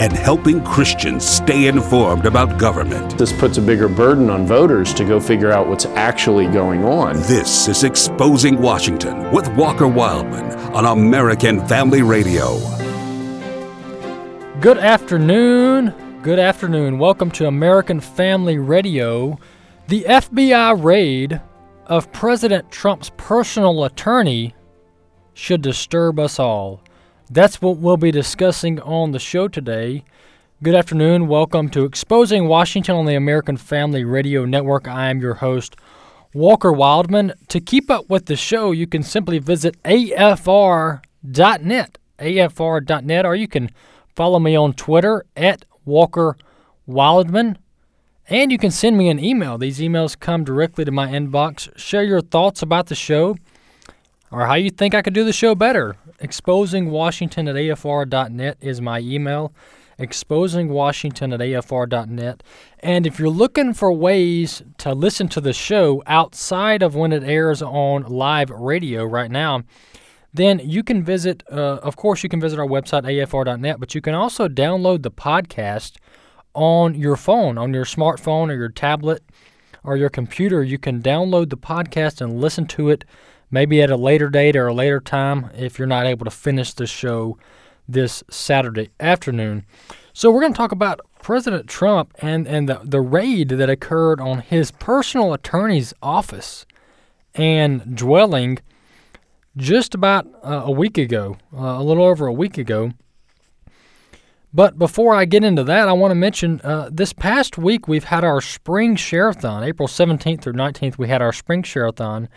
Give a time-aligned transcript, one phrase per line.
[0.00, 3.18] and helping Christians stay informed about government.
[3.18, 7.16] This puts a bigger burden on voters to go figure out what's actually going on.
[7.22, 12.58] This is Exposing Washington with Walker Wildmon on American Family Radio.
[14.60, 15.92] Good afternoon.
[16.22, 16.98] Good afternoon.
[16.98, 19.38] Welcome to American Family Radio.
[19.88, 21.40] The FBI raid
[21.86, 24.54] of President Trump's personal attorney
[25.34, 26.80] should disturb us all.
[27.30, 30.04] That's what we'll be discussing on the show today.
[30.62, 31.26] Good afternoon.
[31.26, 34.86] Welcome to Exposing Washington on the American Family Radio Network.
[34.86, 35.74] I am your host,
[36.34, 37.32] Walker Wildmon.
[37.48, 41.00] To keep up with the show, you can simply visit afr.net,
[42.18, 43.70] afr.net, or you can
[44.14, 46.36] follow me on Twitter at Walker
[46.86, 47.56] Wildmon.
[48.28, 49.56] And you can send me an email.
[49.56, 51.74] These emails come directly to my inbox.
[51.78, 53.36] Share your thoughts about the show
[54.30, 55.96] or how you think I could do the show better.
[56.20, 59.52] ExposingWashington at afr.net is my email.
[59.98, 62.42] ExposingWashington at afr.net.
[62.80, 67.22] And if you're looking for ways to listen to the show outside of when it
[67.22, 69.62] airs on live radio right now,
[70.32, 74.00] then you can visit, uh, of course, you can visit our website, afr.net, but you
[74.00, 75.96] can also download the podcast
[76.54, 79.22] on your phone, on your smartphone or your tablet
[79.84, 80.64] or your computer.
[80.64, 83.04] You can download the podcast and listen to it
[83.54, 86.74] maybe at a later date or a later time if you're not able to finish
[86.74, 87.38] the show
[87.88, 89.64] this Saturday afternoon.
[90.12, 94.20] So we're going to talk about President Trump and, and the, the raid that occurred
[94.20, 96.66] on his personal attorney's office
[97.34, 98.58] and dwelling
[99.56, 102.90] just about uh, a week ago, uh, a little over a week ago.
[104.52, 108.04] But before I get into that, I want to mention uh, this past week we've
[108.04, 109.62] had our spring share-a-thon.
[109.62, 112.28] April 17th through 19th, we had our spring share-a-thon.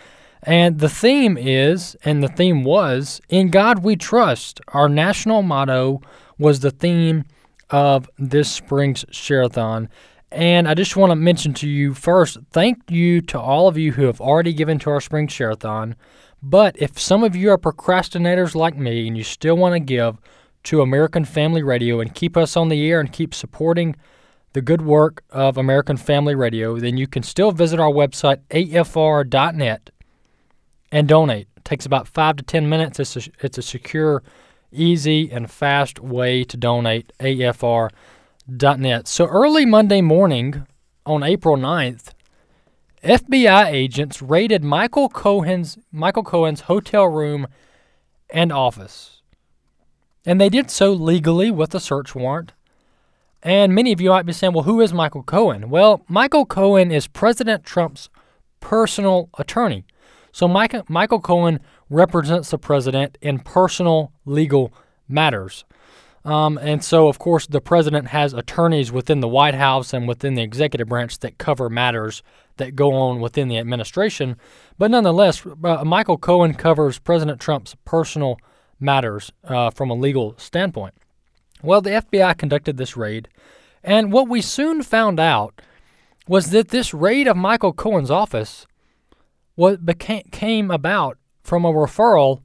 [0.43, 4.61] And the theme is, and the theme was, In God We Trust.
[4.69, 6.01] Our national motto
[6.37, 7.25] was the theme
[7.69, 9.89] of this spring's Share-a-thon.
[10.31, 13.93] And I just want to mention to you first, thank you to all of you
[13.93, 15.95] who have already given to our spring Share-a-thon.
[16.43, 20.17] But if some of you are procrastinators like me and you still want to give
[20.63, 23.95] to American Family Radio and keep us on the air and keep supporting
[24.53, 29.89] the good work of American Family Radio, then you can still visit our website, afr.net
[30.91, 31.47] and donate.
[31.55, 32.99] It takes about five to ten minutes.
[32.99, 34.23] It's a, it's a secure,
[34.71, 37.11] easy, and fast way to donate.
[37.19, 39.07] AFR.net.
[39.07, 40.65] So early Monday morning
[41.05, 42.11] on April 9th,
[43.03, 47.47] FBI agents raided Michael Cohen's Michael Cohen's hotel room
[48.29, 49.21] and office.
[50.25, 52.51] And they did so legally with a search warrant.
[53.43, 55.69] And many of you might be saying, well, who is Michael Cohen?
[55.69, 58.09] Well, Michael Cohen is President Trump's
[58.59, 59.85] personal attorney.
[60.31, 64.73] So Michael, Michael Cohen represents the president in personal legal
[65.07, 65.65] matters.
[66.25, 70.33] Um, and so, of course, the president has attorneys within the White House and within
[70.33, 72.21] the executive branch that cover matters
[72.57, 74.35] that go on within the administration.
[74.77, 78.37] But nonetheless, uh, Michael Cohen covers President Trump's personal
[78.79, 80.95] matters uh, from a legal standpoint.
[81.63, 83.29] Well, the FBI conducted this raid,
[83.83, 85.61] and what we soon found out
[86.27, 88.67] was that this raid of Michael Cohen's office
[89.57, 92.43] what became came about from a referral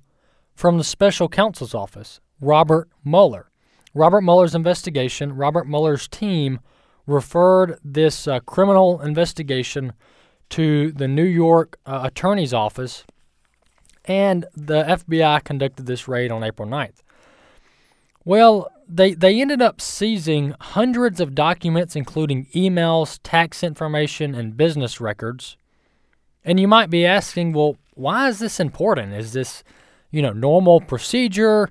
[0.54, 3.50] from the special counsel's office, Robert Mueller.
[3.94, 6.60] Robert Mueller's investigation, Robert Mueller's team
[7.06, 9.92] referred this uh, criminal investigation
[10.48, 13.04] to the New York uh, Attorney's Office,
[14.06, 17.02] and the FBI conducted this raid on April 9th.
[18.24, 24.98] Well, they, they ended up seizing hundreds of documents, including emails, tax information, and business
[24.98, 25.58] records.
[26.44, 29.14] And you might be asking, well, why is this important?
[29.14, 29.62] Is this,
[30.10, 31.68] you know, normal procedure?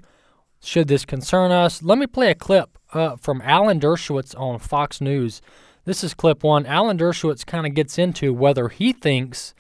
[0.62, 1.81] Should this concern us?
[1.81, 5.41] Let me play a clip uh, from Alan Dershowitz on Fox News.
[5.85, 6.65] This is clip one.
[6.65, 9.53] Alan Dershowitz kind of gets into whether he thinks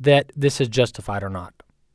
[0.00, 1.52] that this is justified or not.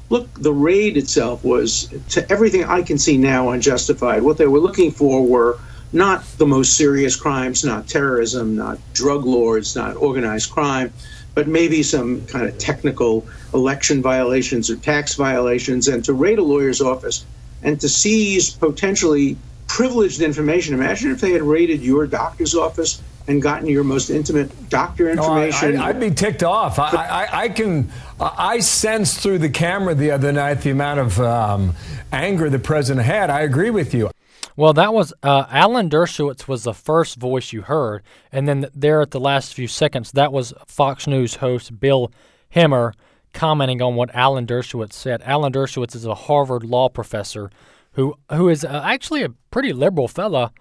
[0.10, 4.22] Look, the raid itself was, to everything I can see now, unjustified.
[4.22, 5.58] What they were looking for were
[5.94, 10.94] not the most serious crimes, not terrorism, not drug lords, not organized crime
[11.34, 16.44] but maybe some kind of technical election violations or tax violations, and to raid a
[16.44, 17.26] lawyer's office
[17.64, 19.38] and to seize potentially
[19.68, 20.74] privileged information.
[20.74, 25.76] Imagine if they had raided your doctor's office and gotten your most intimate doctor information.
[25.76, 26.80] No, I, would be ticked off.
[26.80, 31.20] I, I, I, can I sensed through the camera the other night the amount of
[31.20, 31.76] um,
[32.12, 33.30] anger the president had.
[33.30, 34.10] I agree with you.
[34.56, 39.02] Well, that was uh, Alan Dershowitz was the first voice you heard, and then there
[39.02, 42.12] at the last few seconds, that was Fox News host Bill
[42.54, 42.94] Hemmer
[43.34, 45.22] commenting on what Alan Dershowitz said.
[45.24, 47.50] Alan Dershowitz is a Harvard law professor
[47.94, 50.52] who who is uh, actually a pretty liberal fella,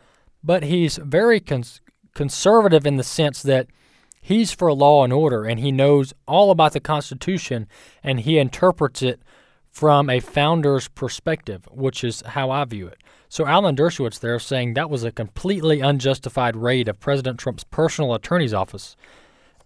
[0.43, 1.81] but he's very cons-
[2.15, 3.67] conservative in the sense that
[4.21, 7.67] he's for law and order and he knows all about the Constitution
[8.03, 9.21] and he interprets it
[9.71, 12.99] from a founder's perspective, which is how I view it.
[13.29, 18.13] So Alan Dershowitz there saying that was a completely unjustified raid of President Trump's personal
[18.15, 18.97] attorney's office.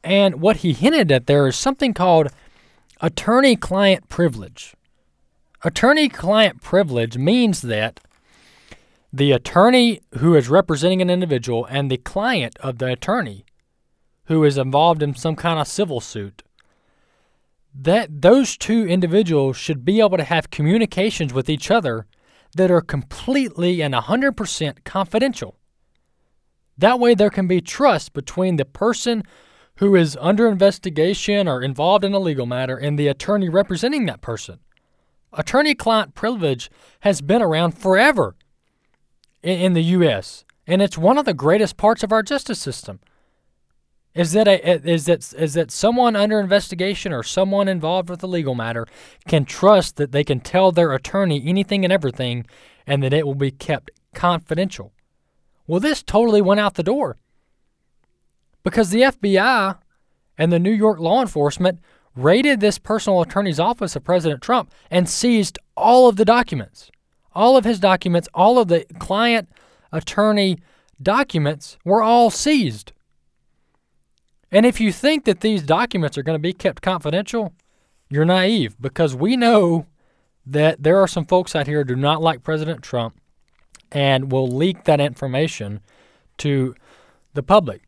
[0.02, 2.28] And what he hinted at there is something called
[3.00, 4.74] attorney client privilege.
[5.62, 8.00] Attorney client privilege means that
[9.10, 13.46] the attorney who is representing an individual and the client of the attorney
[14.26, 16.42] who is involved in some kind of civil suit
[17.74, 22.06] that those two individuals should be able to have communications with each other
[22.56, 25.56] that are completely and 100% confidential.
[26.78, 29.24] That way, there can be trust between the person
[29.76, 34.20] who is under investigation or involved in a legal matter and the attorney representing that
[34.20, 34.60] person.
[35.32, 36.70] Attorney client privilege
[37.00, 38.36] has been around forever
[39.42, 43.00] in, the U.S., and it's one of the greatest parts of our justice system.
[44.14, 48.28] Is that a, is that is that someone under investigation or someone involved with a
[48.28, 48.86] legal matter
[49.26, 52.46] can trust that they can tell their attorney anything and everything,
[52.86, 54.92] and that it will be kept confidential?
[55.66, 57.16] Well, this totally went out the door
[58.62, 59.78] because the FBI
[60.38, 61.80] and the New York law enforcement
[62.14, 66.90] raided this personal attorney's office of President Trump and seized all of the documents.
[67.34, 69.48] All of his documents, all of the client
[69.90, 70.58] attorney
[71.02, 72.92] documents were all seized.
[74.54, 77.52] And if you think that these documents are going to be kept confidential,
[78.08, 79.86] you're naive because we know
[80.46, 83.20] that there are some folks out here who do not like President Trump
[83.90, 85.80] and will leak that information
[86.38, 86.76] to
[87.32, 87.82] the public.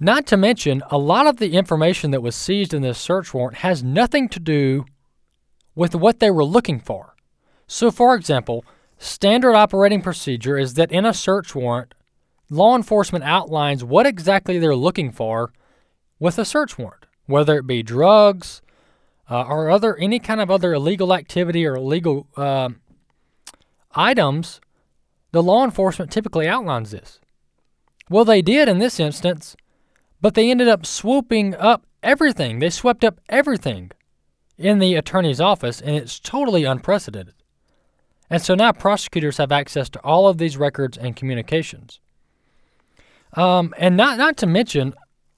[0.00, 3.58] Not to mention, a lot of the information that was seized in this search warrant
[3.58, 4.86] has nothing to do
[5.74, 7.14] with what they were looking for.
[7.66, 8.64] So, for example,
[8.96, 11.92] standard operating procedure is that in a search warrant,
[12.48, 15.52] law enforcement outlines what exactly they're looking for
[16.22, 18.62] with a search warrant, whether it be drugs
[19.28, 22.68] uh, or other any kind of other illegal activity or illegal uh,
[23.96, 24.60] items.
[25.32, 27.18] The law enforcement typically outlines this.
[28.08, 29.56] Well, they did in this instance,
[30.20, 32.60] but they ended up swooping up everything.
[32.60, 33.90] They swept up everything
[34.56, 37.34] in the attorney's office, and it's totally unprecedented.
[38.30, 41.98] And so now prosecutors have access to all of these records and communications.
[43.32, 44.94] Um, and not not to mention,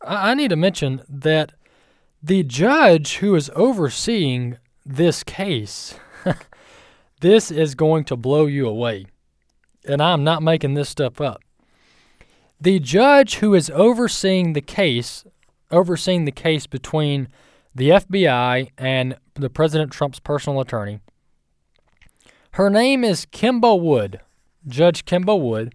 [0.07, 1.53] I need to mention that
[2.23, 5.95] the judge who is overseeing this case,
[7.21, 9.07] this is going to blow you away.
[9.87, 11.43] And I'm not making this stuff up.
[12.61, 15.25] The judge who is overseeing the case,
[15.71, 17.29] overseeing the case between
[17.75, 21.01] the FBI and the President Trump's personal attorney,
[22.53, 24.21] her name is Kimba Wood,
[24.67, 25.75] Judge Kimba Wood.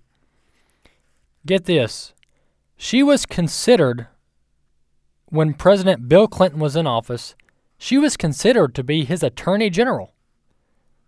[1.45, 2.13] Get this.
[2.77, 4.07] She was considered
[5.29, 7.35] when President Bill Clinton was in office,
[7.77, 10.13] she was considered to be his attorney general.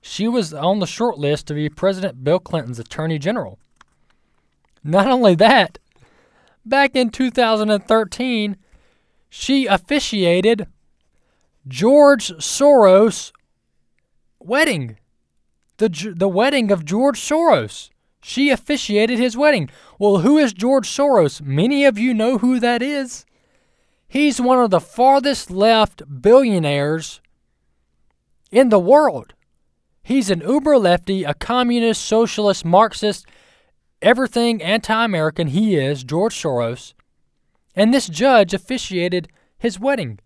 [0.01, 3.59] She was on the short list to be President Bill Clinton's attorney general.
[4.83, 5.77] Not only that,
[6.65, 8.57] back in 2013,
[9.29, 10.67] she officiated
[11.67, 13.31] George Soros'
[14.39, 14.97] wedding.
[15.77, 17.89] The, the wedding of George Soros.
[18.23, 19.69] She officiated his wedding.
[19.97, 21.41] Well, who is George Soros?
[21.41, 23.25] Many of you know who that is.
[24.11, 27.21] He's one of the farthest left billionaires
[28.51, 29.33] in the world.
[30.03, 33.25] He's an uber lefty, a communist, socialist, Marxist,
[34.01, 36.93] everything anti American he is, George Soros.
[37.73, 40.19] And this judge officiated his wedding.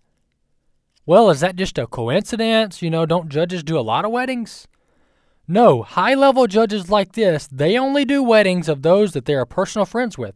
[1.06, 2.82] Well, is that just a coincidence?
[2.82, 4.68] You know, don't judges do a lot of weddings?
[5.48, 9.46] No, high level judges like this, they only do weddings of those that they are
[9.46, 10.34] personal friends with.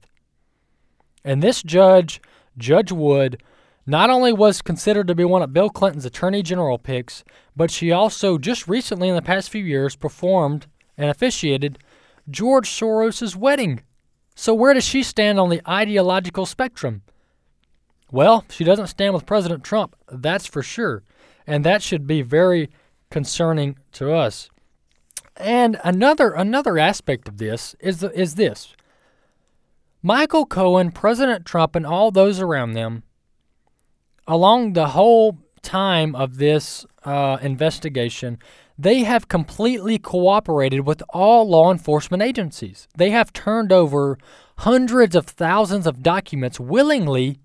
[1.23, 2.21] And this judge
[2.59, 3.41] Judge Wood
[3.85, 7.23] not only was considered to be one of Bill Clinton's attorney general picks,
[7.55, 11.79] but she also just recently in the past few years performed and officiated
[12.29, 13.81] George Soros' wedding.
[14.35, 17.01] So where does she stand on the ideological spectrum?
[18.11, 21.03] Well, she doesn't stand with President Trump, that's for sure.
[21.47, 22.69] And that should be very
[23.09, 24.49] concerning to us.
[25.35, 28.75] And another another aspect of this is is this.
[30.01, 33.03] Michael Cohen, President Trump, and all those around them,
[34.25, 38.37] along the whole time of this uh, investigation,
[38.77, 42.87] they have completely cooperated with all law enforcement agencies.
[42.95, 44.17] They have turned over
[44.59, 47.39] hundreds of thousands of documents willingly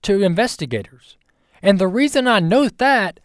[0.00, 1.18] to investigators.
[1.60, 3.20] And the reason I note that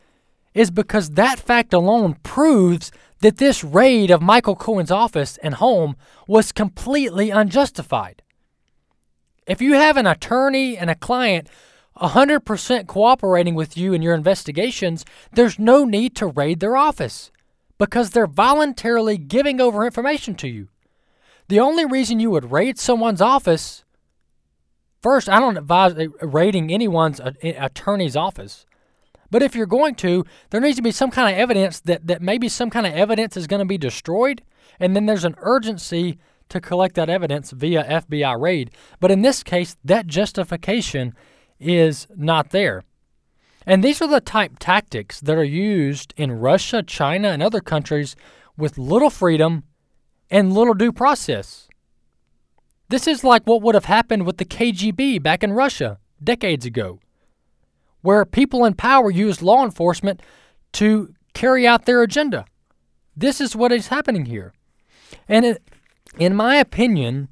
[0.54, 5.96] is because that fact alone proves that this raid of Michael Cohen's office and home
[6.28, 8.22] was completely unjustified.
[9.48, 11.48] If you have an attorney and a client
[11.98, 17.32] 100% cooperating with you in your investigations, there's no need to raid their office
[17.78, 20.70] because they're voluntarily giving over information to you.
[21.48, 23.86] The only reason you would raid someone's office,
[25.02, 28.66] first, I don't advise raiding anyone's attorney's office.
[29.30, 32.22] But if you're going to, there needs to be some kind of evidence that, that
[32.22, 34.42] maybe some kind of evidence is going to be destroyed,
[34.80, 36.18] and then there's an urgency
[36.50, 38.72] to collect that evidence via FBI raid.
[39.00, 41.14] But in this case, that justification
[41.60, 42.84] is not there.
[43.66, 48.16] And these are the type tactics that are used in Russia, China, and other countries
[48.58, 49.64] with little freedom
[50.30, 51.68] and little due process.
[52.90, 57.00] This is like what would have happened with the KGB back in Russia decades ago,
[58.02, 60.22] where people in power used law enforcement
[60.74, 62.46] to carry out their agenda.
[63.18, 64.54] This is what is happening here.
[65.28, 65.64] And it,
[66.18, 67.30] in my opinion,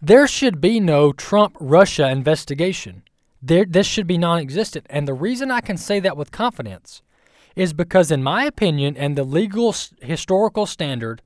[0.00, 3.02] there should be no Trump Russia investigation.
[3.42, 4.86] There, this should be non existent.
[4.88, 7.02] And the reason I can say that with confidence
[7.54, 11.22] is because, in my opinion, and the legal historical standard,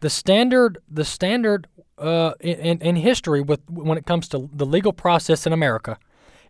[0.00, 1.66] the standard, the standard
[1.98, 5.98] uh, in, in history with when it comes to the legal process in America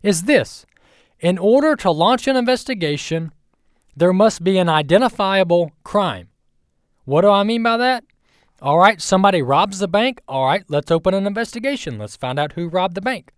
[0.03, 0.65] is this:
[1.19, 3.31] in order to launch an investigation,
[3.95, 6.29] there must be an identifiable crime.
[7.05, 8.03] What do I mean by that?
[8.59, 10.21] All right, somebody robs the bank.
[10.27, 11.99] All right, let's open an investigation.
[11.99, 13.31] Let's find out who robbed the bank.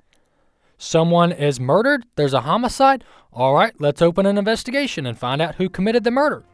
[0.78, 2.06] Someone is murdered.
[2.16, 3.04] There's a homicide.
[3.34, 6.46] All right, let's open an investigation and find out who committed the murder.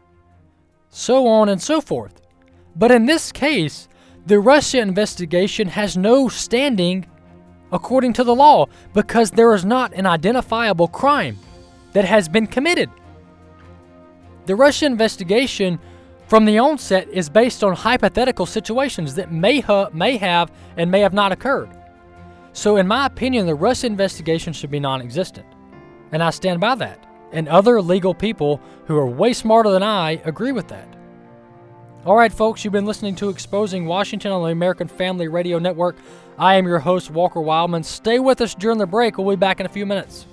[0.89, 2.21] So on and so forth.
[2.75, 3.87] But in this case,
[4.25, 7.05] the Russia investigation has no standing
[7.71, 11.37] according to the law because there is not an identifiable crime
[11.93, 12.89] that has been committed.
[14.47, 15.79] The Russia investigation
[16.27, 21.01] from the onset is based on hypothetical situations that may, ha- may have and may
[21.01, 21.69] have not occurred.
[22.53, 25.45] So, in my opinion, the Russia investigation should be non existent.
[26.11, 27.05] And I stand by that.
[27.31, 30.87] And other legal people who are way smarter than I agree with that.
[32.05, 35.97] All right, folks, you've been listening to Exposing Washington on the American Family Radio Network.
[36.37, 37.83] I am your host, Walker Wildmon.
[37.83, 39.17] Stay with us during the break.
[39.17, 40.27] We'll be back in a few minutes.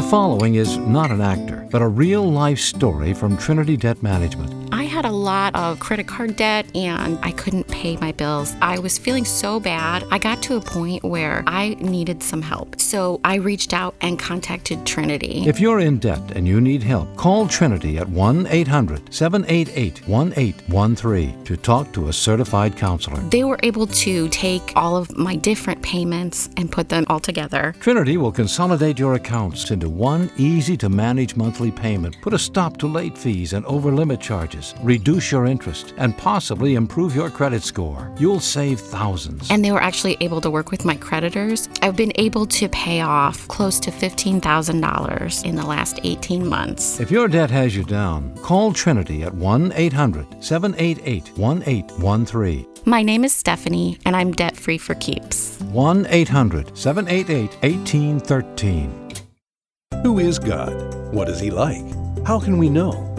[0.00, 4.59] The following is not an actor, but a real life story from Trinity Debt Management
[4.90, 8.54] had a lot of credit card debt and I couldn't pay my bills.
[8.60, 10.04] I was feeling so bad.
[10.10, 12.80] I got to a point where I needed some help.
[12.80, 15.44] So I reached out and contacted Trinity.
[15.46, 21.44] If you're in debt and you need help, call Trinity at 1 800 788 1813
[21.44, 23.20] to talk to a certified counselor.
[23.30, 27.74] They were able to take all of my different payments and put them all together.
[27.80, 32.76] Trinity will consolidate your accounts into one easy to manage monthly payment, put a stop
[32.78, 37.62] to late fees and over limit charges reduce your interest, and possibly improve your credit
[37.62, 38.12] score.
[38.18, 39.50] You'll save thousands.
[39.50, 41.68] And they were actually able to work with my creditors.
[41.82, 47.00] I've been able to pay off close to $15,000 in the last 18 months.
[47.00, 52.66] If your debt has you down, call Trinity at 1 800 788 1813.
[52.86, 55.58] My name is Stephanie, and I'm debt free for keeps.
[55.60, 59.10] 1 800 788 1813.
[60.02, 61.12] Who is God?
[61.12, 61.84] What is He like?
[62.24, 63.09] How can we know?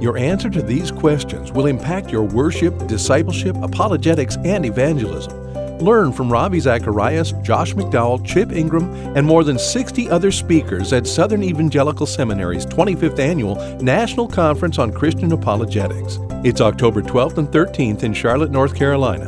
[0.00, 5.78] Your answer to these questions will impact your worship, discipleship, apologetics, and evangelism.
[5.78, 11.06] Learn from Ravi Zacharias, Josh McDowell, Chip Ingram, and more than 60 other speakers at
[11.06, 16.18] Southern Evangelical Seminary's 25th Annual National Conference on Christian Apologetics.
[16.44, 19.26] It's October 12th and 13th in Charlotte, North Carolina.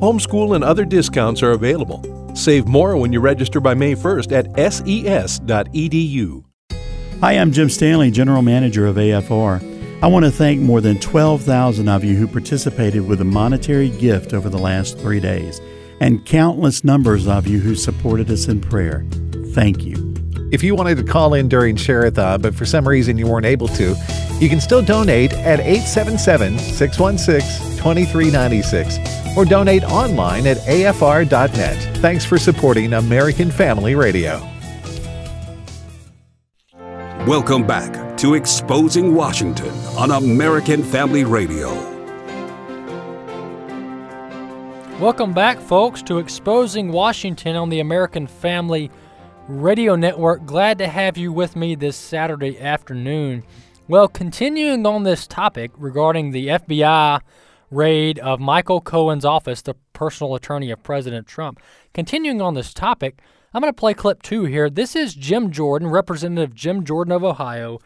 [0.00, 2.02] Homeschool and other discounts are available.
[2.34, 6.44] Save more when you register by May 1st at ses.edu.
[7.20, 9.71] Hi, I'm Jim Stanley, General Manager of AFR.
[10.02, 14.34] I want to thank more than 12,000 of you who participated with a monetary gift
[14.34, 15.60] over the last three days,
[16.00, 19.06] and countless numbers of you who supported us in prayer.
[19.52, 20.12] Thank you.
[20.50, 23.68] If you wanted to call in during Share-a-thon, but for some reason you weren't able
[23.68, 23.94] to,
[24.40, 31.96] you can still donate at 877 616 2396 or donate online at afr.net.
[31.98, 34.40] Thanks for supporting American Family Radio.
[37.24, 41.72] Welcome back to Exposing Washington on American Family Radio.
[45.00, 48.92] Welcome back, folks, to Exposing Washington on the American Family
[49.48, 50.46] Radio Network.
[50.46, 53.42] Glad to have you with me this Saturday afternoon.
[53.88, 57.22] Well, continuing on this topic regarding the FBI
[57.72, 61.58] raid of Michael Cohen's office, the personal attorney of President Trump,
[61.92, 63.20] continuing on this topic,
[63.52, 64.70] I'm going to play clip two here.
[64.70, 67.80] This is Jim Jordan, Representative Jim Jordan of Ohio.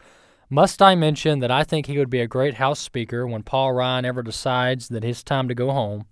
[0.49, 3.73] Must I mention that I think he would be a great House Speaker when Paul
[3.73, 6.05] Ryan ever decides that it's time to go home,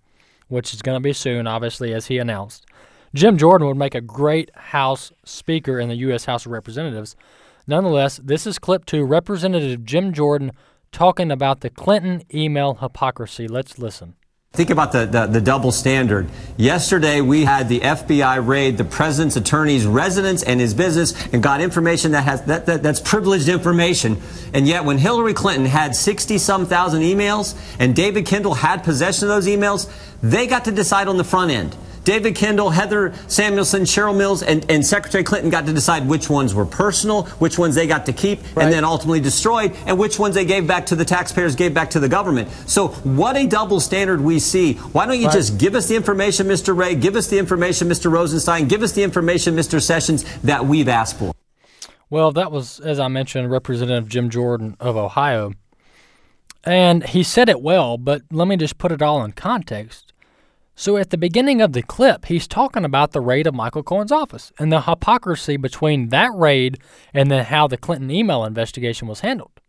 [0.50, 2.66] which is going to be soon, obviously, as he announced.
[3.14, 6.26] Jim Jordan would make a great House Speaker in the U.S.
[6.26, 7.16] House of Representatives.
[7.66, 10.52] Nonetheless, this is clip two Representative Jim Jordan
[10.92, 13.48] talking about the Clinton email hypocrisy.
[13.48, 14.16] Let's listen.
[14.56, 16.30] Think about the, the, the, double standard.
[16.56, 21.60] Yesterday, we had the FBI raid the president's attorney's residence and his business and got
[21.60, 24.22] information that has that, that that's privileged information.
[24.54, 29.26] And yet, when Hillary Clinton had 60 some thousand emails and David Kendall had possession
[29.26, 31.76] of those emails, they got to decide on the front end.
[32.06, 36.54] David Kendall, Heather Samuelson, Cheryl Mills, and, and Secretary Clinton got to decide which ones
[36.54, 38.64] were personal, which ones they got to keep, right.
[38.64, 41.90] and then ultimately destroyed, and which ones they gave back to the taxpayers, gave back
[41.90, 42.50] to the government.
[42.68, 44.76] So, what a double standard we see.
[44.76, 45.34] Why don't you right.
[45.34, 46.78] just give us the information, Mr.
[46.78, 48.12] Wray, give us the information, Mr.
[48.12, 49.82] Rosenstein, give us the information, Mr.
[49.82, 51.34] Sessions, that we've asked for?
[52.12, 55.54] Well, that was, as I mentioned, Representative Jim Jordan of Ohio.
[56.64, 60.14] And he said it well, but let me just put it all in context.
[60.78, 64.12] So at the beginning of the clip, he's talking about the raid of Michael Cohen's
[64.12, 66.80] office and the hypocrisy between that raid
[67.14, 69.62] and then how the Clinton email investigation was handled.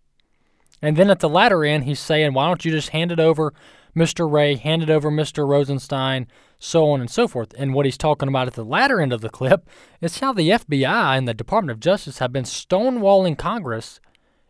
[0.82, 3.54] And then at the latter end, he's saying, why don't you just hand it over,
[3.96, 4.30] Mr.
[4.30, 5.46] Wray, hand it over, Mr.
[5.46, 6.26] Rosenstein,
[6.58, 7.54] so on and so forth.
[7.56, 9.68] And what he's talking about at the latter end of the clip
[10.00, 14.00] is how the FBI and the Department of Justice have been stonewalling Congress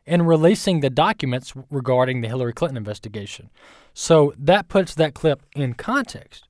[0.06, 3.50] in releasing the documents regarding the Hillary Clinton investigation.
[3.92, 6.46] So that puts that clip in context.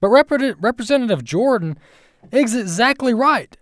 [0.00, 1.78] But Rep- Representative Jordan
[2.30, 3.56] is exactly right.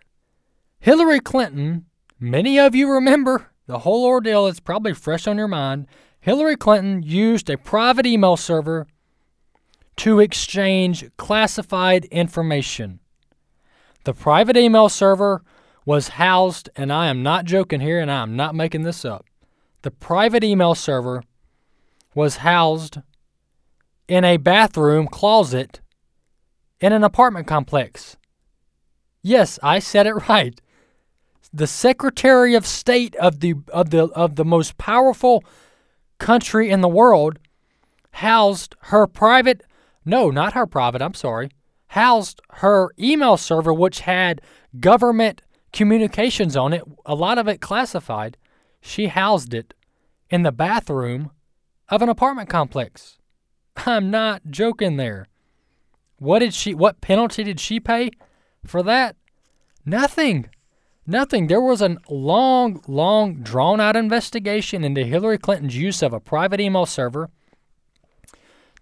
[0.78, 1.86] Hillary Clinton,
[2.20, 5.86] many of you remember the whole ordeal, it's probably fresh on your mind.
[6.20, 8.86] Hillary Clinton used a private email server
[9.96, 13.00] to exchange classified information.
[14.04, 15.42] The private email server
[15.86, 19.24] was housed, and I am not joking here and I am not making this up.
[19.82, 21.22] The private email server
[22.14, 22.98] was housed
[24.08, 25.80] in a bathroom closet
[26.80, 28.16] in an apartment complex.
[29.22, 30.60] Yes, I said it right.
[31.54, 35.42] The Secretary of State of the of the of the most powerful
[36.18, 37.38] country in the world
[38.10, 39.62] housed her private
[40.08, 41.50] no, not her private, I'm sorry.
[41.88, 44.40] Housed her email server which had
[44.78, 45.42] government
[45.76, 48.38] communications on it, a lot of it classified.
[48.80, 49.74] She housed it
[50.30, 51.30] in the bathroom
[51.90, 53.18] of an apartment complex.
[53.76, 55.26] I'm not joking there.
[56.18, 58.10] What did she what penalty did she pay
[58.64, 59.16] for that?
[59.84, 60.48] Nothing.
[61.06, 61.46] Nothing.
[61.46, 66.58] There was a long, long, drawn out investigation into Hillary Clinton's use of a private
[66.58, 67.28] email server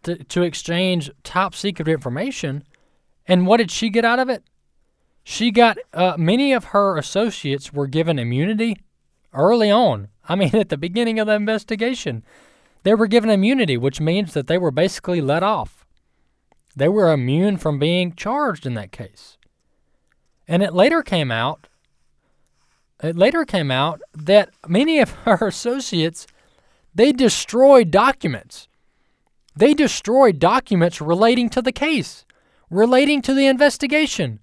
[0.05, 2.63] to, to exchange top secret information.
[3.27, 4.45] And what did she get out of it?
[5.25, 8.77] She got uh, many of her associates were given immunity
[9.33, 10.09] early on.
[10.29, 12.23] I mean, at the beginning of the investigation,
[12.83, 15.85] they were given immunity, which means that they were basically let off.
[16.77, 19.39] They were immune from being charged in that case.
[20.47, 21.69] And it later came out
[23.03, 26.27] it later came out that many of her associates
[26.95, 28.69] they destroyed documents.
[29.57, 32.25] They destroyed documents relating to the case,
[32.71, 34.39] relating to the investigation.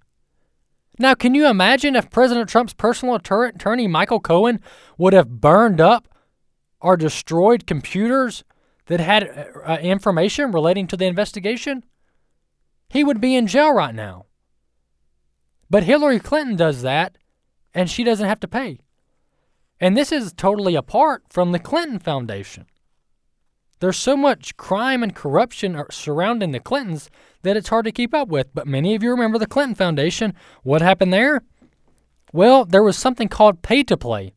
[0.99, 4.59] Now, can you imagine if President Trump's personal attorney, Michael Cohen,
[4.97, 6.07] would have burned up
[6.79, 8.43] or destroyed computers
[8.87, 11.83] that had uh, information relating to the investigation?
[12.91, 14.25] he would be in jail right now.
[15.69, 17.17] But Hillary Clinton does that,
[17.73, 18.79] and she doesn't have to pay.
[19.79, 22.65] And this is totally apart from the Clinton Foundation.
[23.81, 27.09] There's so much crime and corruption surrounding the Clintons
[27.41, 28.53] that it's hard to keep up with.
[28.53, 30.35] But many of you remember the Clinton Foundation.
[30.61, 31.41] What happened there?
[32.31, 34.33] Well, there was something called pay to play,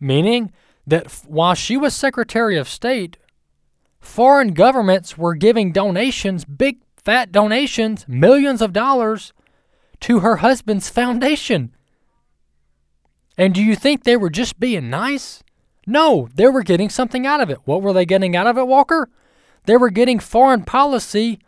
[0.00, 0.52] meaning
[0.84, 3.18] that while she was Secretary of State,
[4.00, 9.32] foreign governments were giving donations, big fat donations, millions of dollars,
[10.00, 11.72] to her husband's foundation.
[13.36, 15.44] And do you think they were just being nice?
[15.88, 17.60] No, they were getting something out of it.
[17.64, 19.08] What were they getting out of it, Walker?
[19.64, 21.38] They were getting foreign policy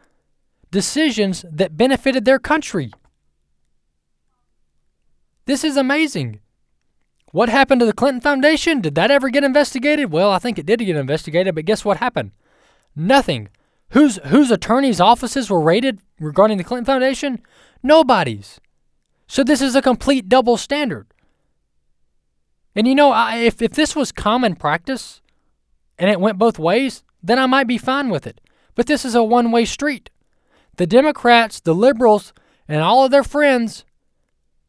[0.70, 2.90] decisions that benefited their country.
[5.44, 6.40] This is amazing.
[7.32, 8.80] What happened to the Clinton Foundation?
[8.80, 10.10] Did that ever get investigated?
[10.10, 12.30] Well, I think it did get investigated, but guess what happened?
[12.96, 13.50] Nothing.
[13.90, 17.42] Whose whose attorneys' offices were raided regarding the Clinton Foundation?
[17.82, 18.58] Nobody's.
[19.26, 21.08] So this is a complete double standard.
[22.80, 25.20] And you know, I, if if this was common practice,
[25.98, 28.40] and it went both ways, then I might be fine with it.
[28.74, 30.08] But this is a one-way street.
[30.76, 32.32] The Democrats, the liberals,
[32.66, 33.84] and all of their friends,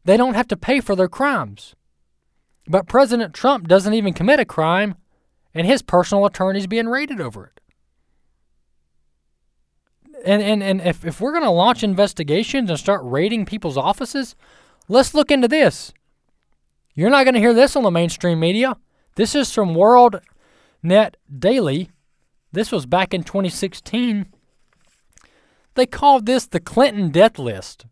[0.04, 1.74] they don't have to pay for their crimes.
[2.66, 4.96] But President Trump doesn't even commit a crime,
[5.54, 7.60] and his personal attorney's being raided over it.
[10.22, 14.36] And and, and if, if we're going to launch investigations and start raiding people's offices,
[14.86, 15.94] let's look into this.
[16.94, 18.76] You're not going to hear this on the mainstream media.
[19.14, 20.20] This is from World
[20.82, 21.90] Net Daily.
[22.52, 24.26] This was back in 2016.
[25.74, 27.86] They called this the Clinton death list.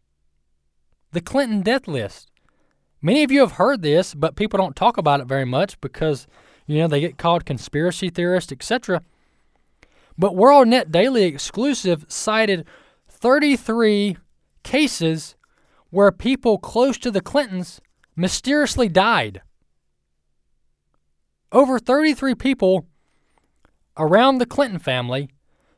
[1.12, 2.30] The Clinton death list.
[3.00, 6.26] Many of you have heard this, but people don't talk about it very much because,
[6.66, 9.02] you know, they get called conspiracy theorists, etc.
[10.18, 12.66] But World Net Daily exclusive cited
[13.08, 14.18] 33
[14.62, 15.36] cases
[15.88, 17.80] where people close to the Clintons
[18.20, 19.40] mysteriously died.
[21.50, 22.86] Over 33 people
[23.96, 25.30] around the Clinton family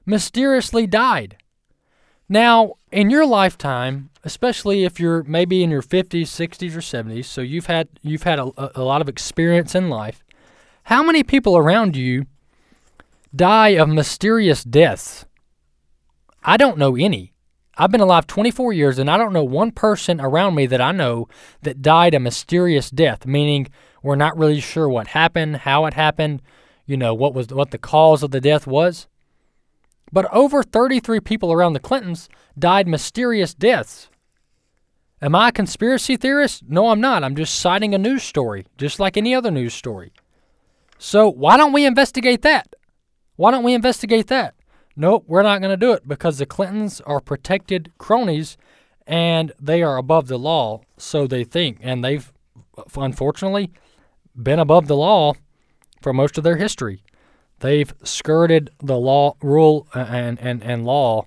[0.05, 1.37] mysteriously died.
[2.29, 7.41] Now, in your lifetime, especially if you're maybe in your 50s, 60s, or 70s, so
[7.41, 10.25] you've had you've had a, a lot of experience in life,
[10.85, 12.27] how many people around you
[13.35, 15.27] die of mysterious deaths?
[16.43, 17.33] I don't know any.
[17.77, 20.93] I've been alive 24 years and I don't know one person around me that I
[20.93, 21.29] know
[21.63, 23.69] that died a mysterious death, meaning
[24.03, 26.43] we're not really sure what happened, how it happened,
[26.87, 29.07] you know, what was what the cause of the death was.
[30.13, 34.11] But over 33 people around the Clintons died mysterious deaths.
[35.23, 36.65] Am I a conspiracy theorist?
[36.69, 37.25] No, I'm not.
[37.25, 40.13] I'm just citing a news story, just like any other news story.
[40.99, 42.75] So, why don't we investigate that?
[43.37, 44.55] Why don't we investigate that?
[44.95, 48.57] Nope, we're not going to do it because the Clintons are protected cronies
[49.07, 51.79] and they are above the law, so they think.
[51.81, 52.33] And they've,
[52.97, 53.73] unfortunately,
[54.41, 55.35] been above the law
[56.01, 57.03] for most of their history.
[57.61, 61.27] They've skirted the law, rule, and, and, and law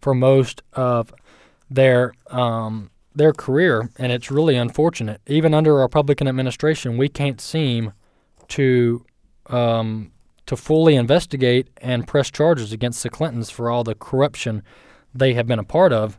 [0.00, 1.14] for most of
[1.70, 5.22] their um, their career, and it's really unfortunate.
[5.26, 7.92] Even under a Republican administration, we can't seem
[8.48, 9.04] to
[9.46, 10.12] um,
[10.46, 14.62] to fully investigate and press charges against the Clintons for all the corruption
[15.14, 16.18] they have been a part of.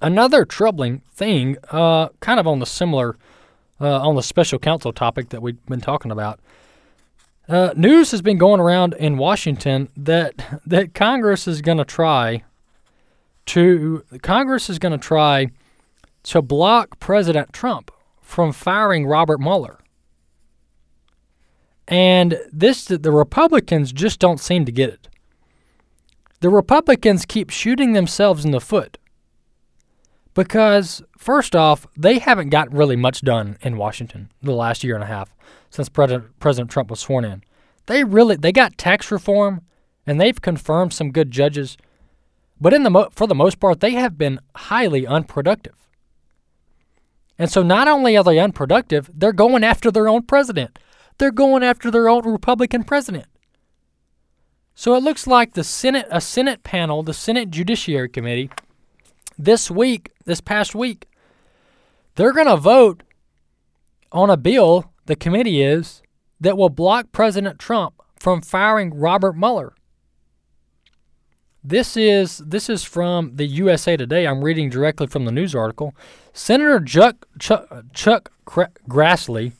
[0.00, 3.16] Another troubling thing, uh, kind of on the similar,
[3.80, 6.40] uh, on the special counsel topic that we've been talking about.
[7.46, 12.42] Uh, news has been going around in Washington that that Congress is going to try
[13.46, 15.48] to Congress is going to try
[16.22, 17.90] to block President Trump
[18.22, 19.78] from firing Robert Mueller.
[21.86, 25.08] And this, the Republicans just don't seem to get it.
[26.40, 28.98] The Republicans keep shooting themselves in the foot
[30.34, 35.04] because, first off, they haven't gotten really much done in Washington the last year and
[35.04, 35.34] a half
[35.70, 37.42] since President, President Trump was sworn in.
[37.86, 39.62] They really they got tax reform
[40.06, 41.76] and they've confirmed some good judges,
[42.60, 45.74] but in the mo- for the most part, they have been highly unproductive.
[47.38, 50.78] And so, not only are they unproductive, they're going after their own president.
[51.18, 53.26] They're going after their own Republican president.
[54.74, 58.50] So it looks like the Senate, a Senate panel, the Senate Judiciary Committee,
[59.38, 61.06] this week, this past week,
[62.16, 63.02] they're going to vote
[64.12, 66.02] on a bill, the committee is,
[66.40, 69.74] that will block President Trump from firing Robert Mueller.
[71.66, 74.26] This is this is from the USA Today.
[74.26, 75.94] I'm reading directly from the news article.
[76.34, 79.52] Senator Chuck Chuck, Chuck Grassley,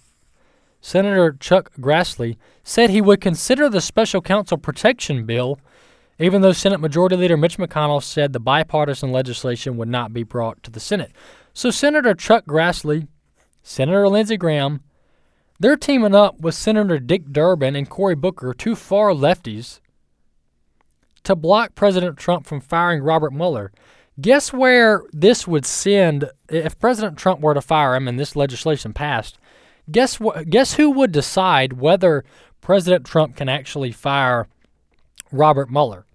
[0.85, 5.59] Senator Chuck Grassley said he would consider the special counsel protection bill,
[6.19, 10.63] even though Senate Majority Leader Mitch McConnell said the bipartisan legislation would not be brought
[10.63, 11.13] to the Senate.
[11.55, 13.09] So Senator Chuck Grassley,
[13.63, 14.83] Senator Lindsey Graham,
[15.59, 19.81] they're teaming up with Senator Dick Durbin and Cory Booker, two far lefties,
[21.23, 23.73] to block President Trump from firing Robert Mueller.
[24.21, 28.93] Guess where this would send if President Trump were to fire him and this legislation
[28.93, 29.39] passed?
[29.91, 30.49] Guess what?
[30.49, 32.25] Guess who would decide whether
[32.61, 34.49] President Trump can actually fire
[35.31, 36.07] Robert Mueller?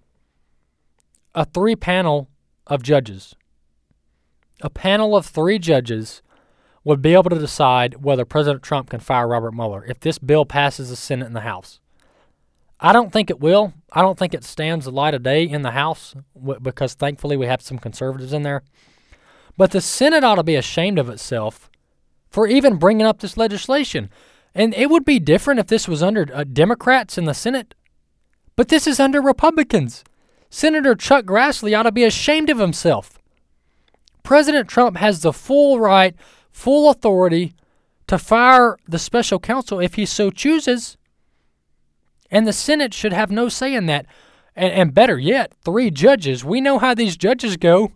[1.34, 2.28] A three panel
[2.66, 3.34] of judges.
[4.62, 6.22] A panel of three judges
[6.82, 10.44] would be able to decide whether President Trump can fire Robert Mueller if this bill
[10.44, 11.78] passes the Senate and the House.
[12.80, 13.74] I don't think it will.
[13.92, 16.14] I don't think it stands the light of day in the House
[16.62, 18.62] because thankfully we have some conservatives in there.
[19.56, 21.69] But the Senate ought to be ashamed of itself
[22.30, 24.08] for even bringing up this legislation.
[24.54, 27.74] And it would be different if this was under uh, Democrats in the Senate,
[28.56, 30.04] but this is under Republicans.
[30.48, 33.18] Senator Chuck Grassley ought to be ashamed of himself.
[34.22, 36.14] President Trump has the full right,
[36.50, 37.54] full authority
[38.06, 40.96] to fire the special counsel if he so chooses.
[42.30, 44.06] And the Senate should have no say in that.
[44.56, 46.44] And, and better yet, three judges.
[46.44, 47.92] We know how these judges go.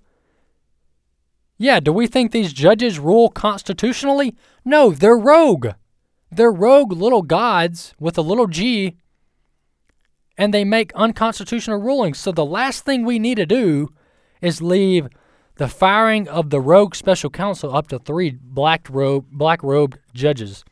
[1.56, 4.34] Yeah, do we think these judges rule constitutionally?
[4.64, 5.68] No, they're rogue.
[6.30, 8.96] They're rogue little gods with a little g,
[10.36, 12.18] and they make unconstitutional rulings.
[12.18, 13.92] So the last thing we need to do
[14.40, 15.08] is leave
[15.56, 20.64] the firing of the rogue special counsel up to three black robe black robed judges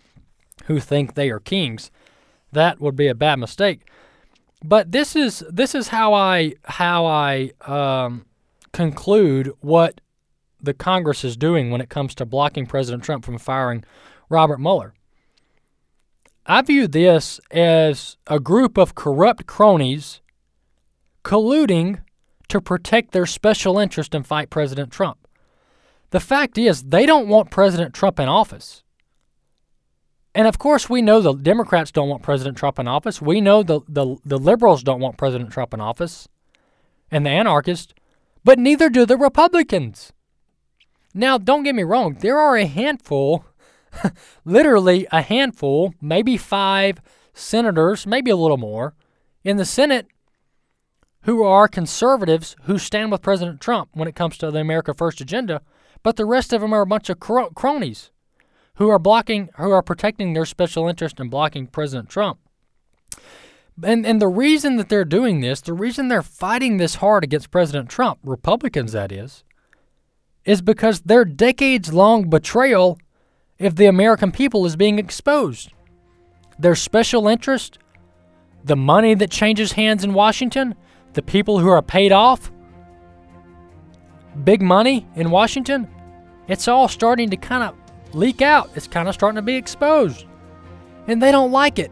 [0.64, 1.90] who think they are kings.
[2.50, 3.88] That would be a bad mistake.
[4.64, 8.26] But this is this is how I how I um,
[8.72, 10.00] conclude what
[10.62, 13.84] the Congress is doing when it comes to blocking President Trump from firing
[14.28, 14.94] Robert Mueller.
[16.46, 20.20] I view this as a group of corrupt cronies
[21.24, 22.02] colluding
[22.48, 25.28] to protect their special interest and fight President Trump.
[26.10, 28.82] The fact is, they don't want President Trump in office.
[30.34, 33.22] And of course, we know the Democrats don't want President Trump in office.
[33.22, 36.28] We know the, the, the liberals don't want President Trump in office
[37.10, 37.94] and the anarchists,
[38.42, 40.12] but neither do the Republicans.
[41.14, 43.44] Now, don't get me wrong, there are a handful,
[44.44, 47.00] literally a handful, maybe five
[47.34, 48.94] senators, maybe a little more,
[49.44, 50.06] in the Senate
[51.22, 55.20] who are conservatives who stand with President Trump when it comes to the America First
[55.20, 55.62] agenda,
[56.02, 58.10] but the rest of them are a bunch of cronies
[58.76, 62.38] who are blocking, who are protecting their special interest and blocking President Trump.
[63.82, 67.50] And and the reason that they're doing this, the reason they're fighting this hard against
[67.50, 69.44] President Trump, Republicans that is,
[70.44, 72.98] is because their decades long betrayal
[73.60, 75.72] of the American people is being exposed.
[76.58, 77.78] Their special interest,
[78.64, 80.74] the money that changes hands in Washington,
[81.12, 82.50] the people who are paid off,
[84.44, 85.88] big money in Washington,
[86.48, 88.70] it's all starting to kind of leak out.
[88.74, 90.26] It's kind of starting to be exposed.
[91.06, 91.90] And they don't like it.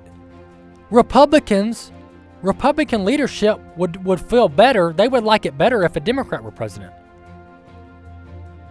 [0.91, 1.93] Republicans,
[2.43, 4.93] Republican leadership would, would feel better.
[4.93, 6.93] They would like it better if a Democrat were president.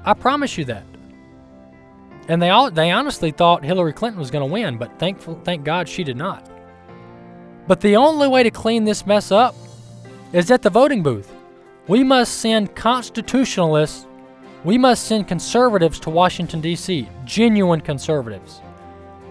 [0.09, 0.85] I promise you that.
[2.27, 5.63] And they all they honestly thought Hillary Clinton was going to win, but thankful thank
[5.63, 6.49] God she did not.
[7.67, 9.55] But the only way to clean this mess up
[10.33, 11.33] is at the voting booth.
[11.87, 14.05] We must send constitutionalists
[14.63, 18.61] we must send conservatives to Washington, D.C., genuine conservatives.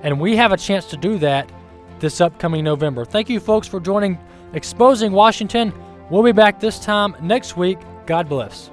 [0.02, 1.50] And we have a chance to do that
[1.98, 3.04] this upcoming November.
[3.04, 4.18] Thank you, folks, for joining
[4.54, 5.72] Exposing Washington.
[6.08, 7.78] We'll be back this time next week.
[8.06, 8.70] God bless.